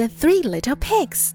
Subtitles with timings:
[0.00, 1.34] The Three Little Pigs.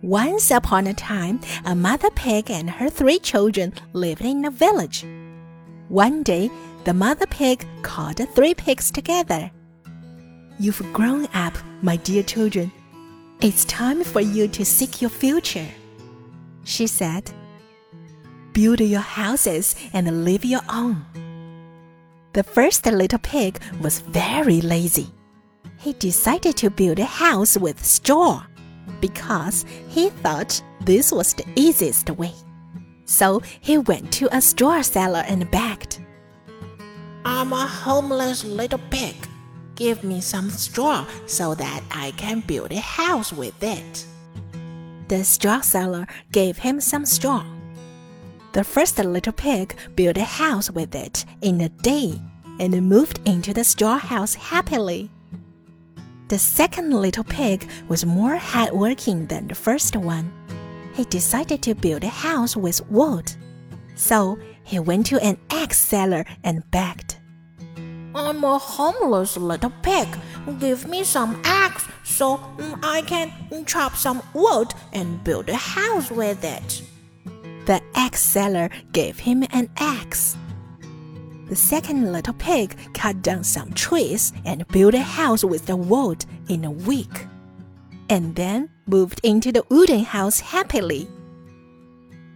[0.00, 5.04] Once upon a time, a mother pig and her three children lived in a village.
[5.90, 6.50] One day,
[6.84, 9.50] the mother pig called the three pigs together.
[10.58, 11.52] You've grown up,
[11.82, 12.72] my dear children.
[13.42, 15.68] It's time for you to seek your future,
[16.64, 17.30] she said.
[18.54, 21.04] Build your houses and live your own.
[22.32, 25.12] The first little pig was very lazy.
[25.80, 28.44] He decided to build a house with straw
[29.00, 32.34] because he thought this was the easiest way.
[33.06, 35.98] So he went to a straw seller and begged.
[37.24, 39.16] I'm a homeless little pig.
[39.74, 44.04] Give me some straw so that I can build a house with it.
[45.08, 47.42] The straw seller gave him some straw.
[48.52, 52.20] The first little pig built a house with it in a day
[52.58, 55.10] and moved into the straw house happily.
[56.30, 60.32] The second little pig was more hardworking than the first one.
[60.94, 63.32] He decided to build a house with wood.
[63.96, 67.16] So he went to an egg seller and begged.
[68.14, 70.06] I'm a homeless little pig.
[70.60, 73.32] Give me some eggs so mm, I can
[73.66, 76.82] chop some wood and build a house with it.
[77.66, 80.36] The egg seller gave him an axe.
[81.50, 86.24] The second little pig cut down some trees and built a house with the wood
[86.48, 87.26] in a week,
[88.08, 91.08] and then moved into the wooden house happily.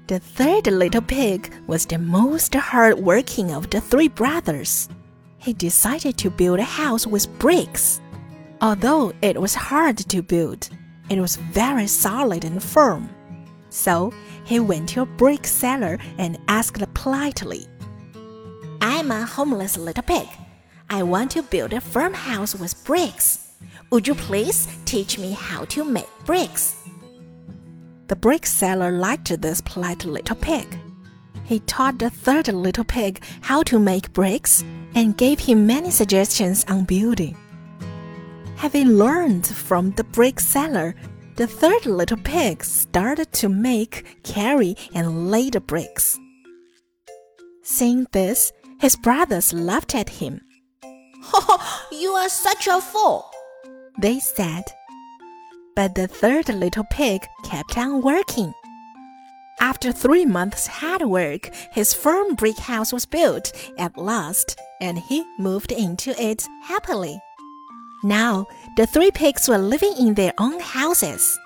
[0.09, 4.89] The third little pig was the most hard-working of the three brothers.
[5.39, 8.01] He decided to build a house with bricks.
[8.61, 10.69] Although it was hard to build,
[11.09, 13.09] it was very solid and firm.
[13.71, 17.69] So he went to a brick seller and asked politely,
[18.97, 20.29] I'm a homeless little pig.
[20.89, 23.51] I want to build a farmhouse with bricks.
[23.91, 26.77] Would you please teach me how to make bricks?
[28.07, 30.79] The brick seller liked this polite little pig.
[31.43, 34.63] He taught the third little pig how to make bricks
[34.95, 37.37] and gave him many suggestions on building.
[38.55, 40.95] Having learned from the brick seller,
[41.35, 46.17] the third little pig started to make, carry, and lay the bricks.
[47.65, 48.53] Seeing this,
[48.85, 50.43] his brothers laughed at him.
[51.91, 53.25] You are such a fool,
[53.99, 54.65] they said.
[55.75, 58.53] But the third little pig kept on working.
[59.59, 65.25] After three months' hard work, his firm brick house was built at last, and he
[65.39, 67.19] moved into it happily.
[68.03, 68.47] Now,
[68.77, 71.39] the three pigs were living in their own houses.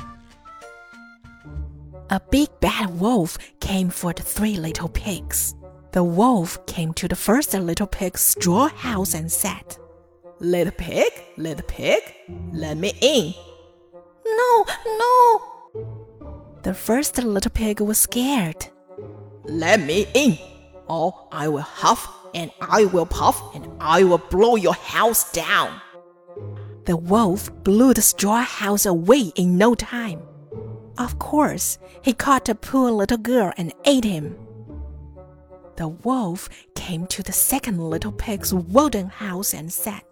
[2.11, 5.55] A big bad wolf came for the three little pigs.
[5.93, 9.79] The wolf came to the first little pig's straw house and said,
[10.39, 12.03] Little pig, little pig,
[12.53, 13.33] let me in.
[14.27, 15.43] No, no.
[16.63, 18.67] The first little pig was scared.
[19.45, 20.37] Let me in,
[20.89, 25.81] or I will huff and I will puff and I will blow your house down.
[26.85, 30.21] The wolf blew the straw house away in no time.
[30.99, 34.37] Of course, he caught the poor little girl and ate him
[35.79, 40.03] the wolf came to the second little pig's wooden house and said,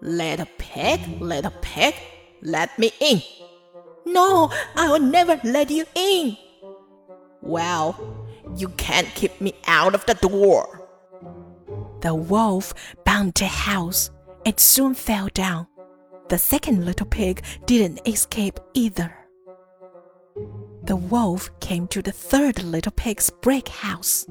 [0.00, 1.96] Little pig, little pig,
[2.42, 3.20] let me in.
[4.06, 6.36] No, I will never let you in.
[7.42, 7.98] Well,
[8.56, 10.88] you can't keep me out of the door.
[12.00, 12.72] The wolf
[13.04, 14.10] bumped the house.
[14.44, 15.66] It soon fell down.
[16.28, 19.12] The second little pig didn't escape either.
[20.84, 24.24] The wolf came to the third little pig's brick house.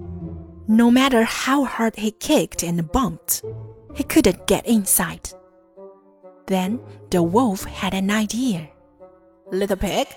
[0.68, 3.42] No matter how hard he kicked and bumped,
[3.96, 5.30] he couldn't get inside.
[6.48, 6.80] Then
[7.10, 8.70] the wolf had an idea.
[9.50, 10.08] Little pig,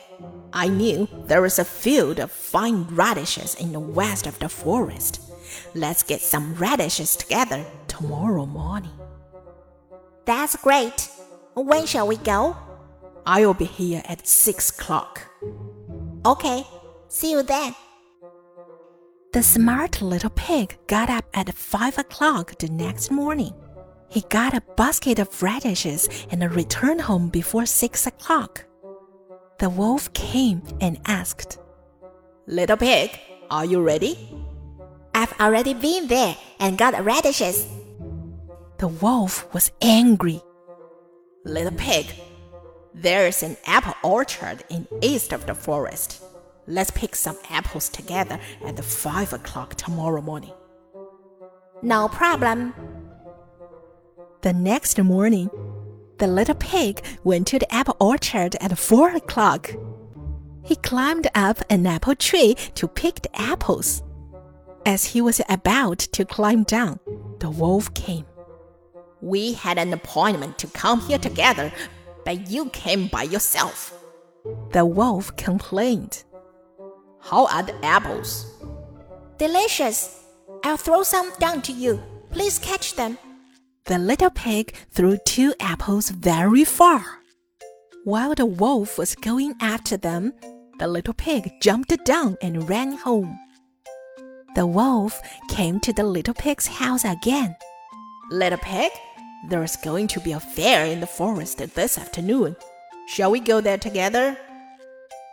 [0.53, 5.21] I knew there was a field of fine radishes in the west of the forest.
[5.75, 8.99] Let's get some radishes together tomorrow morning.
[10.25, 11.09] That's great.
[11.55, 12.57] When shall we go?
[13.25, 15.21] I'll be here at six o'clock.
[16.27, 16.67] Okay,
[17.09, 17.75] see you then.
[19.33, 23.55] The smart little pig got up at five o'clock the next morning.
[24.09, 28.65] He got a basket of radishes and returned home before six o'clock.
[29.61, 31.59] The wolf came and asked,
[32.49, 33.21] Little pig,
[33.53, 34.19] are you ready?
[35.15, 37.69] I've already been there and got radishes.
[38.79, 40.41] The wolf was angry.
[41.45, 42.07] Little pig,
[42.93, 46.21] there's an apple orchard in east of the forest.
[46.71, 50.53] Let's pick some apples together at five o'clock tomorrow morning.
[51.83, 52.73] No problem.
[54.43, 55.51] The next morning,
[56.19, 59.71] The little pig went to the apple orchard at four o'clock.
[60.63, 64.03] He climbed up an apple tree to pick the apples.
[64.85, 67.01] As he was about to climb down,
[67.39, 68.27] the wolf came.
[69.23, 71.73] We had an appointment to come here together,
[72.27, 73.99] but you came by yourself.
[74.73, 76.25] The wolf complained.
[77.23, 78.47] How are the apples?
[79.39, 80.25] Delicious.
[80.65, 82.03] I'll throw some down to you.
[82.31, 83.19] Please catch them.
[83.87, 87.05] The little pig threw two apples very far.
[88.05, 90.33] While the wolf was going after them,
[90.79, 93.39] the little pig jumped down and ran home.
[94.55, 97.57] The wolf came to the little pig's house again.
[98.31, 98.91] Little pig,
[99.49, 102.57] there's going to be a fair in the forest this afternoon.
[103.09, 104.37] Shall we go there together?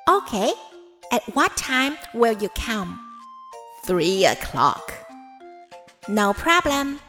[0.09, 0.51] Okay.
[1.09, 2.99] At what time will you come?
[3.85, 4.93] Three o'clock.
[6.09, 6.99] No problem.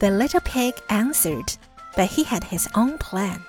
[0.00, 1.56] The little pig answered,
[1.94, 3.40] but he had his own plan.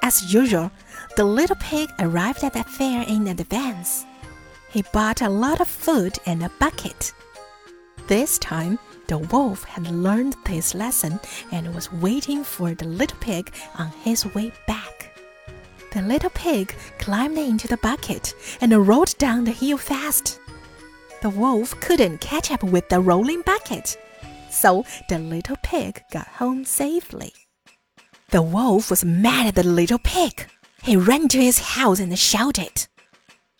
[0.00, 0.70] As usual,
[1.16, 4.06] the little pig arrived at the fair in advance.
[4.70, 7.12] He bought a lot of food and a bucket.
[8.06, 8.78] This time,
[9.08, 11.20] the wolf had learned his lesson
[11.52, 15.03] and was waiting for the little pig on his way back.
[15.94, 20.40] The little pig climbed into the bucket and rolled down the hill fast.
[21.22, 23.96] The wolf couldn't catch up with the rolling bucket,
[24.50, 27.32] so the little pig got home safely.
[28.30, 30.48] The wolf was mad at the little pig.
[30.82, 32.88] He ran to his house and shouted,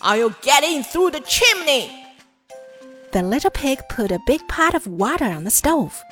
[0.00, 2.04] Are you getting through the chimney?
[3.12, 6.02] The little pig put a big pot of water on the stove,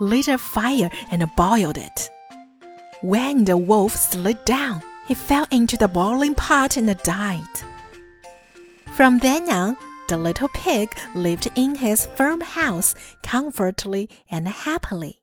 [0.00, 2.10] lit a fire, and boiled it.
[3.02, 7.48] When the wolf slid down, he fell into the boiling pot and died.
[8.92, 9.76] From then on,
[10.08, 15.17] the little pig lived in his firm house comfortably and happily.